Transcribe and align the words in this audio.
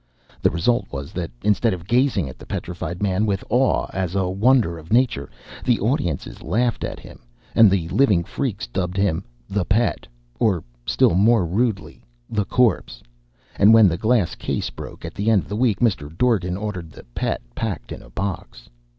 The 0.41 0.49
result 0.49 0.87
was 0.91 1.11
that, 1.11 1.29
instead 1.43 1.75
of 1.75 1.85
gazing 1.87 2.27
at 2.27 2.39
the 2.39 2.45
Petrified 2.47 3.03
Man 3.03 3.27
with 3.27 3.43
awe 3.51 3.85
as 3.93 4.15
a 4.15 4.27
wonder 4.31 4.79
of 4.79 4.91
nature, 4.91 5.29
the 5.63 5.79
audiences 5.79 6.41
laughed 6.41 6.83
at 6.83 6.99
him, 6.99 7.19
and 7.53 7.69
the 7.69 7.87
living 7.89 8.23
freaks 8.23 8.65
dubbed 8.65 8.97
him 8.97 9.23
"the 9.47 9.63
Pet," 9.63 10.07
or, 10.39 10.63
still 10.87 11.13
more 11.13 11.45
rudely, 11.45 12.01
"the 12.31 12.45
Corpse," 12.45 13.03
and 13.57 13.75
when 13.75 13.87
the 13.87 13.95
glass 13.95 14.33
case 14.33 14.71
broke 14.71 15.05
at 15.05 15.13
the 15.13 15.29
end 15.29 15.43
of 15.43 15.49
the 15.49 15.55
week, 15.55 15.81
Mr. 15.81 16.09
Dorgan 16.17 16.57
ordered 16.57 16.89
the 16.91 17.03
Pet 17.13 17.39
packed 17.53 17.91
in 17.91 18.01
a 18.01 18.09
box. 18.09 18.69